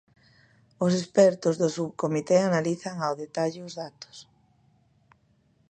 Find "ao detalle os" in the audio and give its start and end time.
3.01-3.73